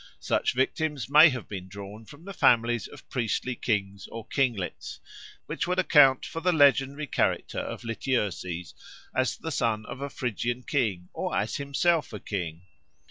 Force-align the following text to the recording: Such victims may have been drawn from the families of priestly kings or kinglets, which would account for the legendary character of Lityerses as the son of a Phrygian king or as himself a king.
Such 0.19 0.55
victims 0.55 1.11
may 1.11 1.29
have 1.29 1.47
been 1.47 1.67
drawn 1.67 2.05
from 2.05 2.25
the 2.25 2.33
families 2.33 2.87
of 2.87 3.07
priestly 3.07 3.53
kings 3.53 4.07
or 4.07 4.25
kinglets, 4.27 4.99
which 5.45 5.67
would 5.67 5.77
account 5.77 6.25
for 6.25 6.41
the 6.41 6.51
legendary 6.51 7.05
character 7.05 7.59
of 7.59 7.83
Lityerses 7.83 8.73
as 9.13 9.37
the 9.37 9.51
son 9.51 9.85
of 9.85 10.01
a 10.01 10.09
Phrygian 10.09 10.63
king 10.63 11.09
or 11.13 11.37
as 11.37 11.57
himself 11.57 12.13
a 12.13 12.19
king. 12.19 12.63